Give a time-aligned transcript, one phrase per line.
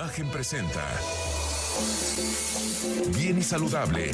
[0.00, 0.82] Imagen presenta
[3.14, 4.12] Bien y Saludable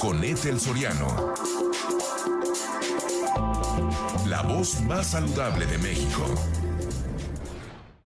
[0.00, 1.34] con Ethel Soriano.
[4.26, 6.26] La voz más saludable de México.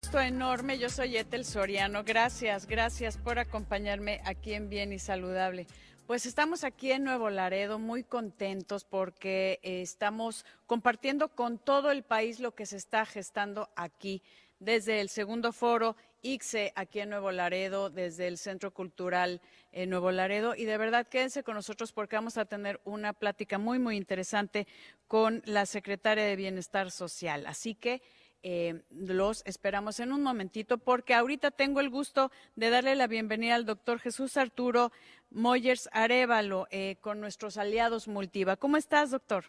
[0.03, 2.03] Esto enorme, yo soy Ethel Soriano.
[2.03, 5.65] Gracias, gracias por acompañarme aquí en Bien y Saludable.
[6.05, 12.03] Pues estamos aquí en Nuevo Laredo muy contentos porque eh, estamos compartiendo con todo el
[12.03, 14.21] país lo que se está gestando aquí
[14.59, 19.41] desde el segundo foro ICSE aquí en Nuevo Laredo, desde el Centro Cultural
[19.87, 20.55] Nuevo Laredo.
[20.55, 24.67] Y de verdad, quédense con nosotros porque vamos a tener una plática muy, muy interesante
[25.07, 27.45] con la secretaria de Bienestar Social.
[27.45, 28.01] Así que
[28.41, 33.55] eh, los esperamos en un momentito porque ahorita tengo el gusto de darle la bienvenida
[33.55, 34.93] al doctor Jesús Arturo
[35.29, 38.55] Moyers Arevalo eh, con nuestros aliados Multiva.
[38.55, 39.45] ¿Cómo estás, doctor?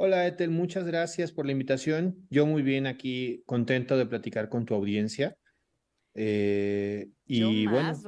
[0.00, 2.24] Hola, Ethel, muchas gracias por la invitación.
[2.30, 5.36] Yo muy bien aquí, contento de platicar con tu audiencia.
[6.14, 7.98] Eh, y bueno,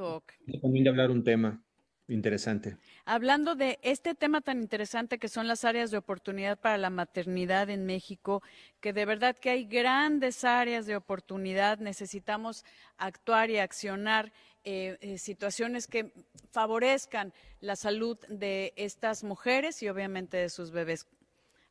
[0.61, 1.61] también de hablar un tema
[2.07, 2.77] interesante.
[3.03, 7.69] Hablando de este tema tan interesante que son las áreas de oportunidad para la maternidad
[7.69, 8.41] en México,
[8.79, 12.63] que de verdad que hay grandes áreas de oportunidad, necesitamos
[12.95, 14.31] actuar y accionar
[14.63, 16.13] eh, eh, situaciones que
[16.51, 21.05] favorezcan la salud de estas mujeres y obviamente de sus bebés.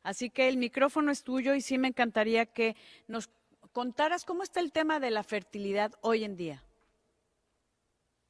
[0.03, 2.75] Así que el micrófono es tuyo y sí me encantaría que
[3.07, 3.29] nos
[3.71, 6.63] contaras cómo está el tema de la fertilidad hoy en día.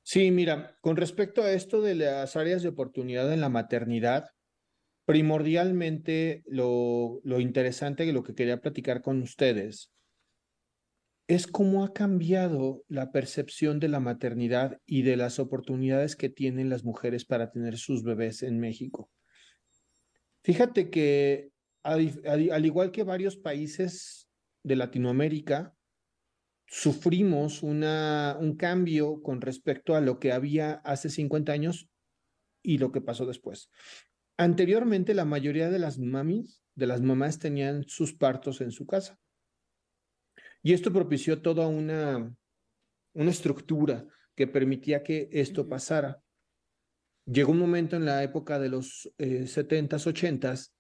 [0.04, 4.30] Sí, mira, con respecto a esto de las áreas de oportunidad en la maternidad,
[5.06, 9.92] primordialmente lo, interesante que lo que quería platicar con ustedes
[11.28, 16.70] es cómo ha cambiado la percepción de la maternidad y de las oportunidades que tienen
[16.70, 19.10] las mujeres para tener sus bebés en México.
[20.44, 21.51] Fíjate que
[21.84, 24.30] al, igual que varios países
[24.64, 25.76] de Latinoamérica,
[26.68, 31.90] sufrimos una, un cambio con respecto a lo que había hace 50 años
[32.64, 33.70] y lo que pasó después.
[34.38, 39.20] Anteriormente, la mayoría de las mamis, de las mamás, tenían sus partos en su casa.
[40.64, 42.34] Y esto propició toda una,
[43.14, 46.22] una estructura que permitía que esto pasara.
[47.26, 50.72] Llegó un momento en la época de los 70s, eh, 80s,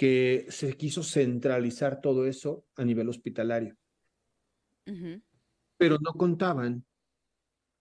[0.00, 3.76] que se quiso centralizar todo eso a nivel hospitalario.
[5.76, 6.86] Pero no contaban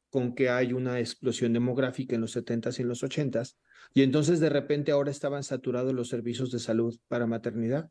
[0.09, 3.55] con que hay una explosión demográfica en los 70s y en los 80s,
[3.93, 7.89] y entonces de repente ahora estaban saturados los servicios de salud para maternidad.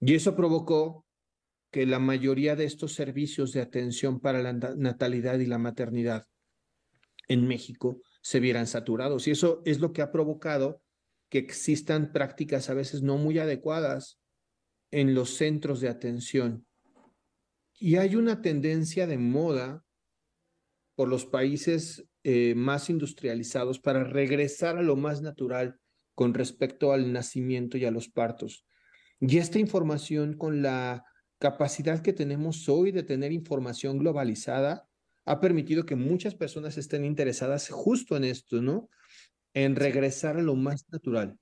[0.00, 1.04] Y eso provocó
[1.70, 6.26] que la mayoría de estos servicios de atención para la natalidad y la maternidad
[7.28, 9.28] en México se vieran saturados.
[9.28, 10.80] Y eso es lo que ha provocado
[11.34, 14.20] que existan prácticas a veces no muy adecuadas
[14.92, 16.64] en los centros de atención.
[17.76, 19.84] Y hay una tendencia de moda
[20.94, 25.80] por los países eh, más industrializados para regresar a lo más natural
[26.14, 28.64] con respecto al nacimiento y a los partos.
[29.18, 31.02] Y esta información con la
[31.40, 34.88] capacidad que tenemos hoy de tener información globalizada
[35.24, 38.88] ha permitido que muchas personas estén interesadas justo en esto, ¿no?
[39.54, 41.38] En regresar a lo más natural.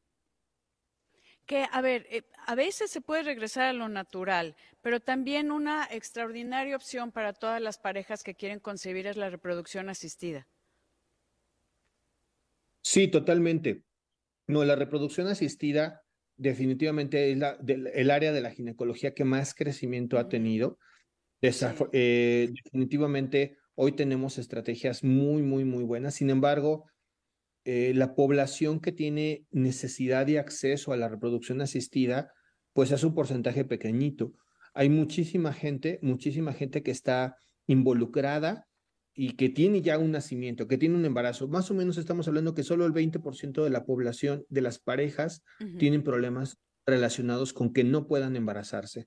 [1.46, 5.88] Que, a ver, eh, a veces se puede regresar a lo natural, pero también una
[5.90, 10.46] extraordinaria opción para todas las parejas que quieren concebir es la reproducción asistida.
[12.82, 13.82] Sí, totalmente.
[14.46, 16.02] No, la reproducción asistida
[16.36, 20.78] definitivamente es la, el área de la ginecología que más crecimiento ha tenido.
[21.40, 26.14] Eh, definitivamente hoy tenemos estrategias muy, muy, muy buenas.
[26.14, 26.86] Sin embargo,
[27.64, 32.32] eh, la población que tiene necesidad de acceso a la reproducción asistida,
[32.72, 34.32] pues es un porcentaje pequeñito.
[34.74, 37.36] Hay muchísima gente, muchísima gente que está
[37.66, 38.66] involucrada
[39.14, 41.46] y que tiene ya un nacimiento, que tiene un embarazo.
[41.46, 45.42] Más o menos estamos hablando que solo el 20% de la población, de las parejas,
[45.78, 49.06] tienen problemas relacionados con que no puedan embarazarse.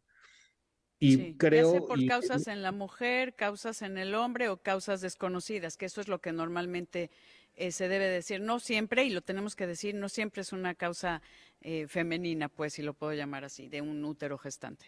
[0.99, 1.85] Y creo...
[1.85, 6.07] por causas en la mujer, causas en el hombre o causas desconocidas, que eso es
[6.07, 7.11] lo que normalmente
[7.55, 10.75] eh, se debe decir, no siempre, y lo tenemos que decir, no siempre es una
[10.75, 11.21] causa
[11.61, 14.85] eh, femenina, pues, si lo puedo llamar así, de un útero gestante.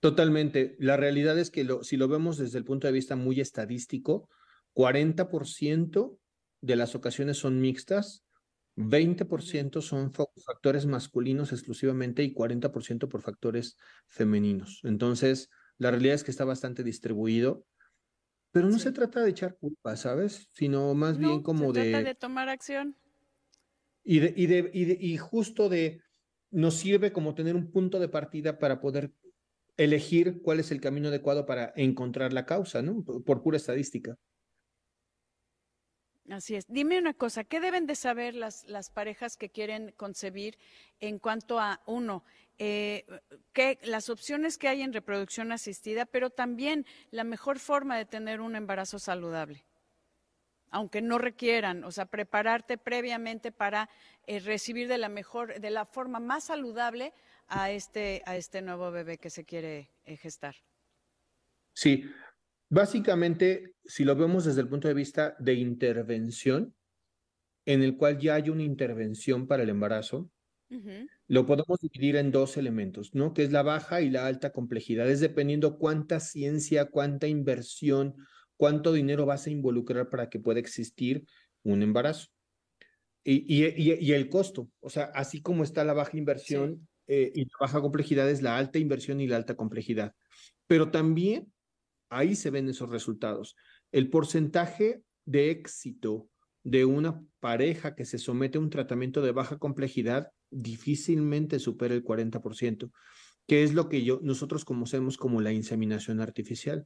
[0.00, 0.76] Totalmente.
[0.78, 4.28] La realidad es que lo, si lo vemos desde el punto de vista muy estadístico,
[4.74, 6.18] 40%
[6.62, 8.24] de las ocasiones son mixtas,
[8.76, 13.76] 20% son factores masculinos exclusivamente y 40% por factores
[14.08, 14.80] femeninos.
[14.84, 17.66] Entonces, la realidad es que está bastante distribuido
[18.52, 20.48] pero no se trata de echar culpa, ¿sabes?
[20.52, 21.90] Sino más bien como se de...
[21.90, 22.96] Trata de tomar acción.
[24.02, 26.02] Y, de, y, de, y, de, y justo de,
[26.50, 29.12] nos sirve como tener un punto de partida para poder
[29.76, 33.04] elegir cuál es el camino adecuado para encontrar la causa, ¿no?
[33.04, 34.16] Por pura estadística.
[36.30, 36.64] Así es.
[36.68, 40.58] Dime una cosa, ¿qué deben de saber las, parejas que quieren concebir
[41.00, 42.24] en cuanto a, uno,
[42.58, 43.04] eh,
[43.52, 48.40] que las opciones que hay en reproducción asistida, pero también la mejor forma de tener
[48.40, 49.64] un embarazo saludable?
[50.72, 53.90] aunque no requieran, o sea, prepararte previamente para
[54.28, 57.12] eh, recibir de la mejor, de la forma más saludable
[57.48, 60.54] a este, a este nuevo bebé que se quiere eh, gestar.
[61.74, 62.04] Sí,
[62.70, 66.72] Básicamente, si lo vemos desde el punto de vista de intervención,
[67.66, 70.30] en el cual ya hay una intervención para el embarazo,
[71.26, 73.34] lo podemos dividir en dos elementos, ¿no?
[73.34, 75.10] Que es la baja y la alta complejidad.
[75.10, 78.14] Es dependiendo cuánta ciencia, cuánta inversión,
[78.56, 81.24] cuánto dinero vas a involucrar para que pueda existir
[81.64, 82.28] un embarazo.
[83.24, 87.56] Y, y, el costo, o sea, así como está la baja inversión eh, y la
[87.60, 90.14] baja complejidad es la alta inversión y la alta complejidad.
[90.68, 91.52] Pero también
[92.10, 93.56] Ahí se ven esos resultados.
[93.92, 96.28] El porcentaje de éxito
[96.62, 102.04] de una pareja que se somete a un tratamiento de baja complejidad difícilmente supera el
[102.04, 102.90] 40%,
[103.46, 106.84] que es lo que yo, nosotros conocemos como la inseminación artificial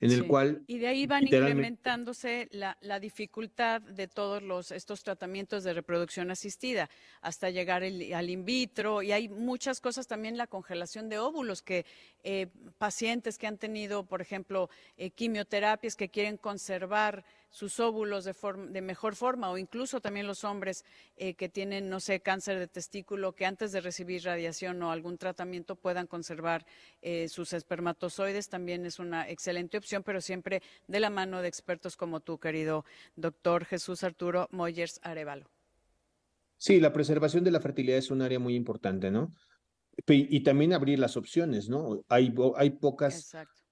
[0.00, 0.62] en el cual...
[0.66, 6.30] Y de ahí van incrementándose la, la, dificultad de todos los, estos tratamientos de reproducción
[6.30, 6.88] asistida
[7.20, 11.84] hasta llegar al in vitro y hay muchas cosas también la congelación de óvulos que
[12.22, 12.48] eh,
[12.78, 17.24] pacientes que han tenido, por ejemplo, eh, quimioterapias que quieren conservar
[17.54, 18.34] sus óvulos de,
[18.70, 20.84] de, mejor forma o incluso también los hombres
[21.16, 25.18] eh, que tienen, no sé, cáncer de testículo, que antes de recibir radiación o algún
[25.18, 26.66] tratamiento puedan conservar
[27.00, 31.96] eh, sus espermatozoides, también es una excelente opción, pero siempre de la mano de expertos
[31.96, 32.84] como tú, querido
[33.14, 35.48] doctor Jesús Arturo Moyers Arevalo.
[36.56, 39.32] Sí, la preservación de la fertilidad es un área muy importante, ¿no?
[40.08, 42.02] Y, también abrir las opciones, ¿no?
[42.08, 43.63] Hay, hay pocas Exacto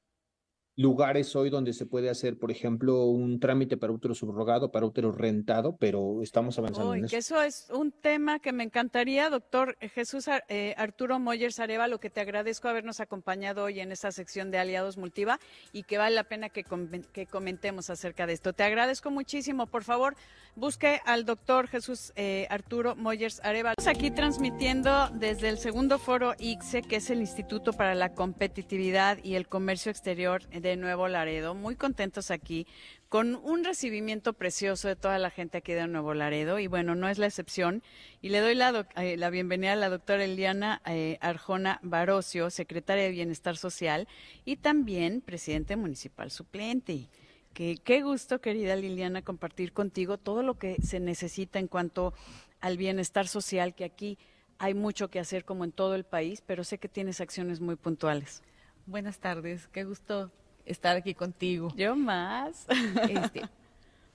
[0.77, 5.13] lugares hoy donde se puede hacer, por ejemplo, un trámite para útero subrogado, para útero
[5.13, 7.17] rentado, pero estamos avanzando en eso.
[7.17, 12.11] eso es un tema que me encantaría, doctor Jesús eh, Arturo Moyers Areva, lo que
[12.11, 15.39] te agradezco habernos acompañado hoy en esta sección de Aliados Multiva
[15.73, 16.65] y que vale la pena que,
[17.13, 18.53] que comentemos acerca de esto.
[18.53, 19.67] Te agradezco muchísimo.
[19.67, 20.17] Por favor,
[20.57, 23.75] busque al doctor Jesús eh, Arturo Moyers Areva.
[23.77, 29.19] Estamos aquí transmitiendo desde el segundo foro ICSE, que es el Instituto para la Competitividad
[29.23, 31.55] y el Comercio Exterior de Nuevo Laredo.
[31.55, 32.67] Muy contentos aquí
[33.09, 37.09] con un recibimiento precioso de toda la gente aquí de Nuevo Laredo y bueno, no
[37.09, 37.83] es la excepción.
[38.23, 43.05] Y le doy la, eh, la bienvenida a la doctora Eliana eh, Arjona Barocio, secretaria
[43.05, 44.09] de Bienestar Social
[44.47, 47.11] y también presidente municipal suplente.
[47.53, 52.15] Que, qué gusto, querida Liliana, compartir contigo todo lo que se necesita en cuanto
[52.61, 54.17] al bienestar social, que aquí
[54.57, 57.77] hay mucho que hacer como en todo el país, pero sé que tienes acciones muy
[57.77, 58.43] puntuales.
[58.87, 60.31] Buenas tardes, qué gusto
[60.67, 61.73] estar aquí contigo.
[61.77, 62.67] Yo más.
[63.09, 63.43] Este,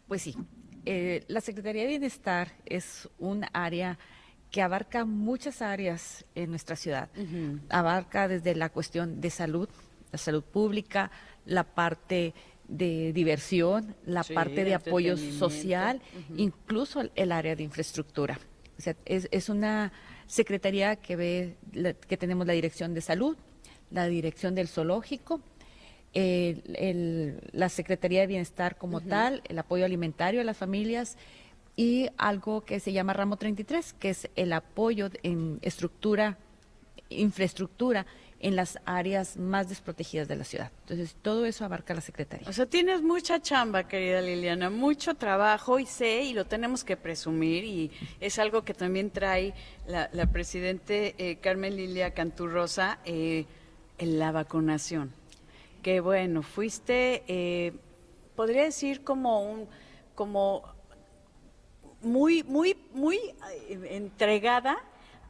[0.07, 0.35] pues sí,
[0.85, 3.97] eh, la Secretaría de Bienestar es un área
[4.51, 7.09] que abarca muchas áreas en nuestra ciudad.
[7.69, 9.67] Abarca desde la cuestión de salud,
[10.11, 11.11] la salud pública,
[11.45, 12.33] la parte
[12.67, 16.01] de diversión, la parte de apoyo social,
[16.38, 18.39] incluso el, área de infraestructura.
[18.77, 19.91] O sea, es, es una
[20.27, 21.57] secretaría que ve
[22.07, 23.38] que tenemos la dirección de salud,
[23.91, 25.41] la dirección del zoológico,
[26.13, 31.18] el, la Secretaría de Bienestar como tal, el apoyo alimentario a las familias
[31.76, 36.37] y algo que se llama Ramo 33, que es el apoyo en estructura,
[37.09, 38.07] infraestructura
[38.40, 40.71] en las áreas más desprotegidas de la ciudad.
[40.81, 42.47] Entonces, todo eso abarca la Secretaría.
[42.47, 46.97] O sea, tienes mucha chamba, querida Liliana, mucho trabajo y sé, y lo tenemos que
[46.97, 49.54] presumir, y es algo que también trae
[49.87, 53.45] la, la Presidente eh, Carmen Lilia Canturrosa, eh,
[53.97, 55.11] en la vacunación
[55.87, 57.71] que bueno, fuiste, eh,
[58.35, 59.69] podría decir como un,
[60.15, 60.63] como
[62.01, 64.79] muy, muy, muy eh, entregada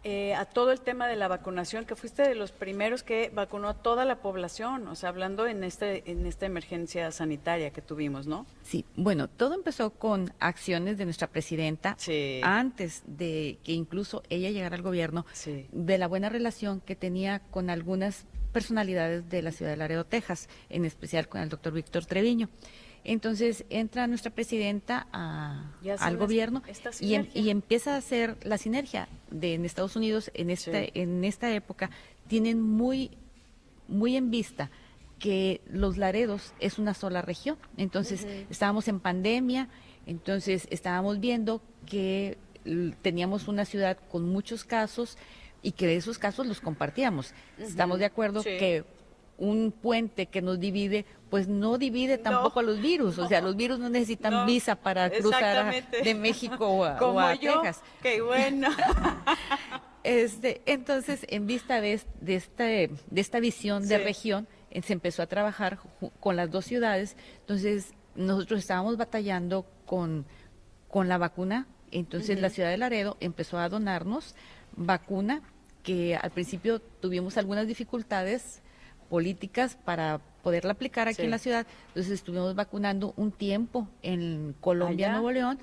[0.03, 3.69] eh, a todo el tema de la vacunación, que fuiste de los primeros que vacunó
[3.69, 8.25] a toda la población, o sea, hablando en este, en esta emergencia sanitaria que tuvimos,
[8.25, 8.47] ¿no?
[8.63, 11.95] Sí, bueno, todo empezó con acciones de nuestra presidenta
[12.41, 15.23] antes de que incluso ella llegara al gobierno,
[15.71, 18.25] de la buena relación que tenía con algunas
[18.57, 22.49] personalidades de la ciudad de Laredo, Texas, en especial con el doctor Víctor Treviño.
[23.03, 26.63] Entonces entra nuestra presidenta al gobierno
[26.99, 31.53] em, y, empieza a hacer la sinergia de en Estados Unidos en esta en esta
[31.53, 31.91] época
[32.27, 33.11] tienen muy
[33.87, 34.71] muy en vista
[35.19, 37.57] que los Laredos es una sola región.
[37.77, 39.69] Entonces estábamos en pandemia,
[40.07, 42.39] entonces estábamos viendo que
[43.03, 45.15] teníamos una ciudad con muchos casos
[45.61, 47.33] y que de esos casos los compartíamos.
[47.57, 48.83] Estamos de acuerdo que
[49.37, 53.17] un puente que nos divide, pues no divide tampoco a los virus.
[53.19, 57.61] O sea, los virus no necesitan visa para cruzar de México o a, Como yo,
[57.61, 57.83] Texas.
[58.01, 58.69] Qué bueno.
[60.03, 65.21] este, entonces, en vista de, de, esta, de esta visión de región, eh, se empezó
[65.21, 65.79] a trabajar
[66.19, 67.15] con las dos ciudades.
[67.41, 70.25] Entonces, nosotros estábamos batallando con,
[70.87, 71.67] con la vacuna.
[71.91, 74.35] Entonces, la ciudad de Laredo empezó a donarnos
[74.77, 75.41] vacuna
[75.83, 78.61] que al principio tuvimos algunas dificultades
[79.09, 81.65] políticas para poderla aplicar aquí en la ciudad.
[81.89, 85.59] Entonces estuvimos vacunando un tiempo en Colombia, Nuevo León.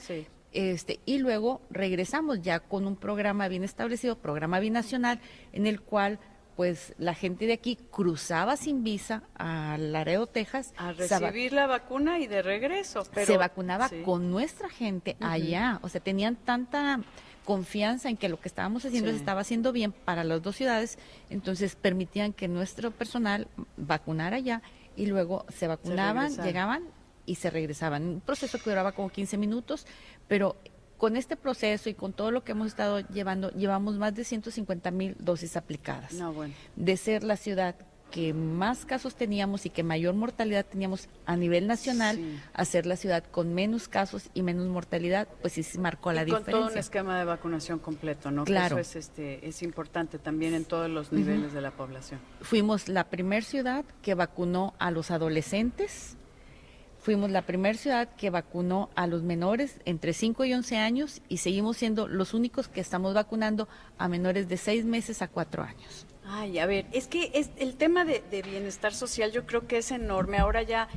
[0.52, 5.20] Este, y luego regresamos ya con un programa bien establecido, programa binacional,
[5.52, 6.20] en el cual
[6.56, 10.72] pues la gente de aquí cruzaba sin visa a Laredo, Texas.
[10.76, 13.04] A recibir la vacuna y de regreso.
[13.04, 15.80] se vacunaba con nuestra gente allá.
[15.82, 17.00] O sea, tenían tanta
[17.44, 20.98] confianza en que lo que estábamos haciendo se estaba haciendo bien para las dos ciudades,
[21.28, 24.62] entonces permitían que nuestro personal vacunara ya
[24.96, 26.84] y luego se vacunaban, llegaban
[27.26, 28.04] y se regresaban.
[28.04, 29.86] Un proceso que duraba como 15 minutos,
[30.26, 30.56] pero
[30.98, 34.90] con este proceso y con todo lo que hemos estado llevando, llevamos más de 150
[34.90, 36.14] mil dosis aplicadas.
[36.76, 37.76] De ser la ciudad
[38.14, 42.16] que más casos teníamos y que mayor mortalidad teníamos a nivel nacional,
[42.52, 46.24] a ser la ciudad con menos casos y menos mortalidad, pues sí se marcó la
[46.24, 46.52] diferencia.
[46.52, 48.44] Con todo un esquema de vacunación completo, ¿no?
[48.44, 48.78] Claro.
[48.78, 52.20] eso es, este, es importante también en todos los niveles de la población.
[52.40, 56.16] Fuimos la primer ciudad que vacunó a los adolescentes,
[57.04, 61.36] fuimos la primera ciudad que vacunó a los menores entre 5 y 11 años y
[61.36, 63.68] seguimos siendo los únicos que estamos vacunando
[63.98, 66.06] a menores de 6 meses a 4 años.
[66.24, 69.90] Ay, a ver, es que es, el tema de, bienestar social yo creo que es
[69.90, 70.38] enorme.
[70.38, 70.88] Ahora ya,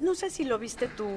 [0.00, 1.08] no sé si lo viste tú,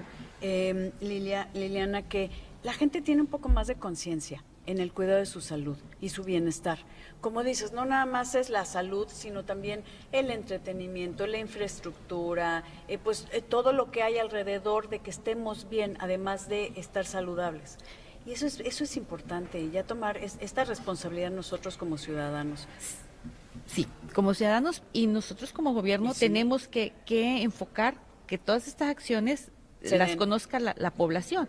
[0.42, 2.32] eh, Lilia, Liliana, que
[2.64, 6.10] la gente tiene un poco más de conciencia en el cuidado de su salud y
[6.10, 6.80] su bienestar.
[7.22, 12.98] Como dices, no nada más es la salud, sino también el entretenimiento, la infraestructura, eh,
[12.98, 17.78] pues eh, todo lo que hay alrededor de que estemos bien, además de estar saludables.
[18.26, 22.68] Y eso es, eso es importante, ya tomar esta responsabilidad nosotros como ciudadanos.
[23.68, 27.96] Sí, como ciudadanos y nosotros como gobierno tenemos que, enfocar
[28.28, 29.52] que todas estas acciones
[29.84, 31.48] se las conozca la, población.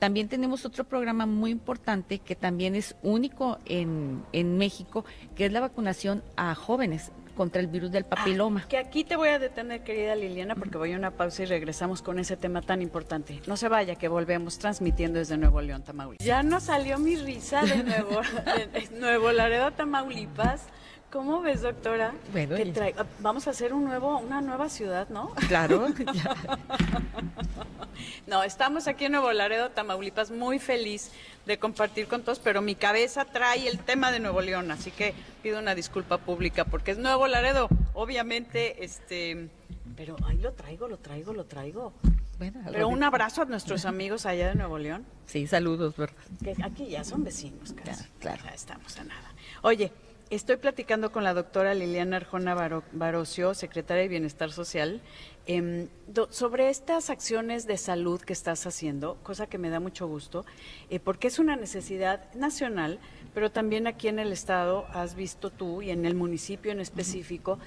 [0.00, 5.04] También tenemos otro programa muy importante que también es único en, en México,
[5.36, 8.62] que es la vacunación a jóvenes contra el virus del papiloma.
[8.64, 11.46] Ah, que aquí te voy a detener, querida Liliana, porque voy a una pausa y
[11.46, 13.42] regresamos con ese tema tan importante.
[13.46, 16.26] No se vaya, que volvemos transmitiendo desde Nuevo León, Tamaulipas.
[16.26, 18.20] Ya no salió mi risa de Nuevo,
[18.72, 20.62] de Nuevo Laredo, Tamaulipas
[21.10, 22.14] ¿Cómo ves, doctora?
[22.30, 22.54] Bueno,
[22.96, 25.30] ah, vamos a hacer un nuevo, una nueva ciudad, ¿no?
[25.48, 25.88] Claro.
[28.28, 31.10] no, estamos aquí en Nuevo Laredo, Tamaulipas, muy feliz
[31.46, 35.12] de compartir con todos, pero mi cabeza trae el tema de Nuevo León, así que
[35.42, 39.48] pido una disculpa pública porque es Nuevo Laredo, obviamente, este,
[39.96, 41.92] pero ahí lo traigo, lo traigo, lo traigo.
[42.38, 45.04] Bueno, pero un abrazo a nuestros amigos allá de Nuevo León.
[45.26, 46.16] Sí, saludos, ¿verdad?
[46.42, 48.04] Que aquí ya son vecinos, casi.
[48.20, 48.42] claro.
[48.44, 49.34] Ya estamos a nada.
[49.62, 49.92] Oye,
[50.30, 52.54] Estoy platicando con la doctora Liliana Arjona
[52.92, 55.00] Barocio, secretaria de Bienestar Social,
[55.48, 55.88] em,
[56.28, 60.46] sobre estas acciones de salud que estás haciendo, cosa que me da mucho gusto,
[60.88, 63.00] eh, porque es una necesidad nacional,
[63.34, 67.58] pero también aquí en el Estado has visto tú y en el municipio en específico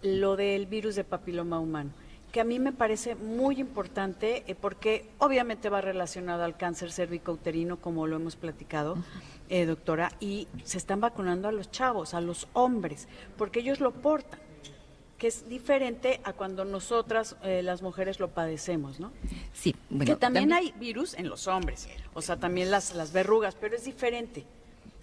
[0.00, 1.90] lo del virus de papiloma humano
[2.36, 7.80] que a mí me parece muy importante eh, porque obviamente va relacionado al cáncer cérvico-uterino,
[7.80, 8.98] como lo hemos platicado,
[9.48, 13.90] eh, doctora, y se están vacunando a los chavos, a los hombres, porque ellos lo
[13.90, 14.38] portan
[15.16, 19.12] que es diferente a cuando nosotras, eh, las mujeres, lo padecemos, ¿no?
[19.54, 20.04] Sí, bueno.
[20.04, 23.84] Que también, hay virus en los hombres, o sea, también las, las verrugas, pero es
[23.86, 24.44] diferente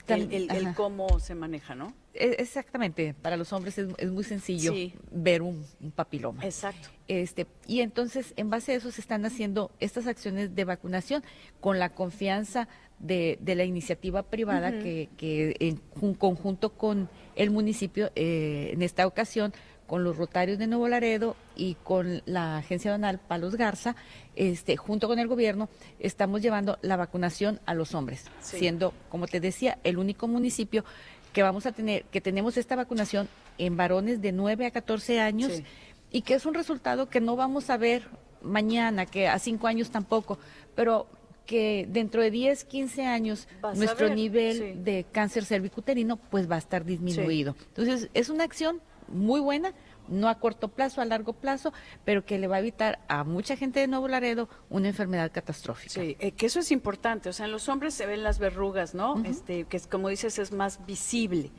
[0.08, 1.94] el, cómo se maneja, ¿no?
[2.14, 4.74] E, exactamente, para los hombres es, muy sencillo
[5.12, 6.44] ver un, papiloma.
[6.44, 6.90] Exacto.
[7.08, 11.24] Este, y entonces, en base a eso, se están haciendo estas acciones de vacunación
[11.60, 12.68] con la confianza
[13.00, 19.54] de, la iniciativa privada que, que, en conjunto con el municipio, eh, en esta ocasión,
[19.94, 23.96] con los Rotarios de Nuevo Laredo y con la Agencia Donal Palos Garza,
[24.36, 25.70] este, junto con el gobierno,
[26.00, 30.84] estamos llevando la vacunación a los hombres, siendo, como te decía, el único municipio
[31.32, 35.62] que vamos a tener, que tenemos esta vacunación en varones de 9 a 14 años
[36.10, 38.08] y que es un resultado que no vamos a ver
[38.42, 40.40] mañana, que a 5 años tampoco,
[40.74, 41.06] pero
[41.46, 46.84] que dentro de 10, 15 años nuestro nivel de cáncer cervicuterino pues va a estar
[46.84, 47.56] disminuido.
[47.76, 48.82] Entonces, es una acción
[49.14, 49.74] muy buena,
[50.08, 53.56] no a corto plazo, a largo plazo, pero que le va a evitar a mucha
[53.56, 55.94] gente de Nuevo Laredo una enfermedad catastrófica.
[55.94, 57.30] Sí, eh, que eso es importante.
[57.30, 59.24] O sea, en los hombres se ven las verrugas, ¿no?
[59.26, 61.52] este, que es, como dices es más visible.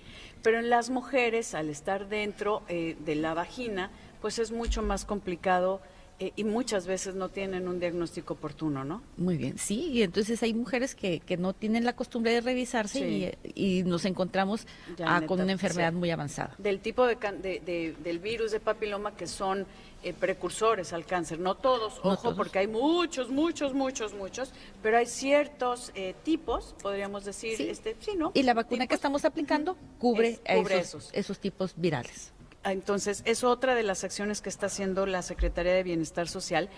[0.43, 5.05] Pero en las mujeres, al estar dentro eh, de la vagina, pues es mucho más
[5.05, 5.81] complicado
[6.21, 9.03] eh, y muchas veces no tienen un diagnóstico oportuno, ¿no?
[9.17, 13.01] Muy bien, sí, y entonces hay mujeres que, que no tienen la costumbre de revisarse
[13.01, 14.67] y, y, nos encontramos
[15.05, 16.55] ah, con una enfermedad muy avanzada.
[16.59, 19.67] Del tipo de, de, del virus de papiloma que son
[20.05, 24.53] eh, precursores al cáncer, no todos, ojo, porque hay muchos, muchos, muchos, muchos,
[24.83, 27.69] pero hay ciertos eh, tipos, podríamos decir, sí.
[27.69, 28.31] este, sí, ¿no?
[28.35, 32.33] Y la vacuna que estamos aplicando cubre, cubre esos, esos tipos virales.
[32.65, 36.71] Entonces, es otra de las acciones que está haciendo la Secretaría de Bienestar Social,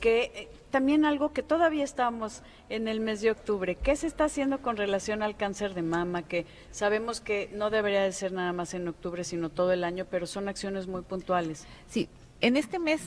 [0.00, 4.24] que eh, también algo que todavía estamos en el mes de octubre, ¿qué se está
[4.24, 6.22] haciendo con relación al cáncer de mama?
[6.22, 10.06] Que sabemos que no debería de ser nada más en octubre, sino todo el año,
[10.10, 11.66] pero son acciones muy puntuales.
[11.88, 12.08] Sí,
[12.40, 13.02] en este mes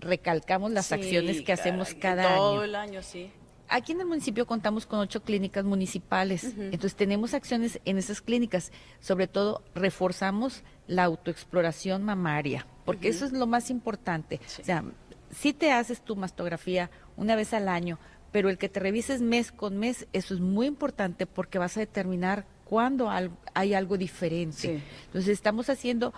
[0.00, 2.36] recalcamos las acciones que hacemos cada año.
[2.36, 3.30] Todo el año, sí.
[3.74, 8.70] Aquí en el municipio contamos con ocho clínicas municipales, entonces tenemos acciones en esas clínicas.
[9.00, 14.40] Sobre todo reforzamos la autoexploración mamaria, porque eso es lo más importante.
[14.60, 14.84] O sea,
[15.30, 17.98] si te haces tu mastografía una vez al año,
[18.30, 21.80] pero el que te revises mes con mes, eso es muy importante porque vas a
[21.80, 23.08] determinar cuándo
[23.54, 24.82] hay algo diferente.
[25.06, 26.12] Entonces estamos haciendo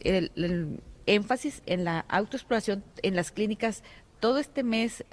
[0.00, 3.84] el énfasis en la autoexploración en las clínicas
[4.18, 5.04] todo este mes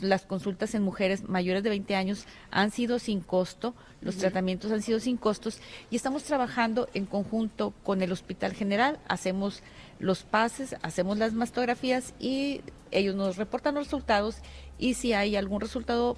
[0.00, 4.82] las consultas en mujeres mayores de 20 años han sido sin costo, los tratamientos han
[4.82, 5.60] sido sin costos
[5.90, 9.62] y estamos trabajando en conjunto con el Hospital General, hacemos
[9.98, 14.38] los pases, hacemos las mastografías y ellos nos reportan los resultados
[14.78, 16.16] y si hay algún resultado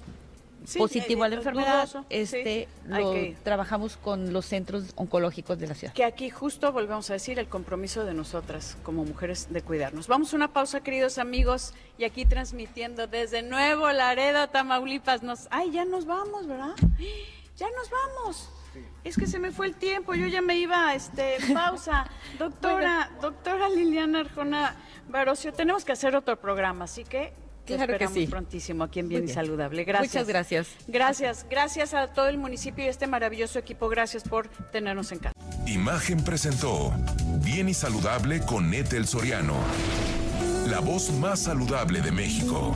[0.77, 5.93] positivo a la enfermedad, este lo trabajamos con los centros oncológicos de la ciudad.
[5.93, 10.07] Que aquí justo volvemos a decir el compromiso de nosotras como mujeres de cuidarnos.
[10.07, 15.23] Vamos a una pausa, queridos amigos, y aquí transmitiendo desde Nuevo Laredo, Tamaulipas.
[15.23, 16.75] Nos, ay, ya nos vamos, ¿verdad?
[17.57, 18.51] Ya nos vamos.
[19.03, 22.07] Es que se me fue el tiempo, yo ya me iba, este, pausa.
[22.37, 24.75] Doctora, doctora Liliana Arjona
[25.09, 27.33] Barocio, tenemos que hacer otro programa, así que
[27.75, 28.27] Claro que sí.
[28.27, 29.83] prontísimo aquí en Bien, y Saludable.
[29.83, 30.13] Gracias.
[30.13, 30.67] Muchas gracias.
[30.87, 31.45] Gracias.
[31.49, 33.89] Gracias a todo el municipio y este maravilloso equipo.
[33.89, 35.33] Gracias por tenernos en casa.
[35.65, 36.93] Imagen presentó
[37.43, 39.55] Bien y Saludable con Etel Soriano.
[40.67, 42.75] La voz más saludable de México.